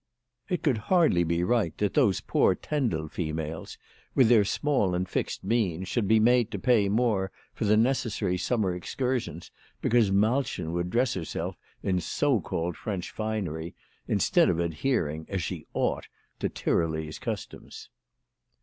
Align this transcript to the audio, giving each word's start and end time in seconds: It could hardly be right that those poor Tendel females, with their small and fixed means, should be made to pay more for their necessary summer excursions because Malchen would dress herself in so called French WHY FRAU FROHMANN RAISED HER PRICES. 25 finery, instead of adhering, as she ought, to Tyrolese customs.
It 0.49 0.63
could 0.63 0.79
hardly 0.89 1.23
be 1.23 1.43
right 1.43 1.77
that 1.77 1.93
those 1.93 2.21
poor 2.21 2.55
Tendel 2.55 3.07
females, 3.07 3.77
with 4.15 4.29
their 4.29 4.43
small 4.43 4.95
and 4.95 5.07
fixed 5.07 5.43
means, 5.43 5.87
should 5.89 6.07
be 6.07 6.19
made 6.19 6.49
to 6.49 6.57
pay 6.57 6.89
more 6.89 7.31
for 7.53 7.65
their 7.65 7.77
necessary 7.77 8.35
summer 8.35 8.73
excursions 8.73 9.51
because 9.79 10.09
Malchen 10.11 10.71
would 10.73 10.89
dress 10.89 11.13
herself 11.13 11.55
in 11.83 11.99
so 12.01 12.39
called 12.41 12.77
French 12.77 13.11
WHY 13.15 13.15
FRAU 13.15 13.25
FROHMANN 13.25 13.45
RAISED 13.45 13.45
HER 13.45 13.75
PRICES. 14.07 14.29
25 14.31 14.47
finery, 14.47 14.47
instead 14.47 14.49
of 14.49 14.59
adhering, 14.59 15.25
as 15.29 15.43
she 15.43 15.67
ought, 15.75 16.07
to 16.39 16.49
Tyrolese 16.49 17.19
customs. 17.19 17.89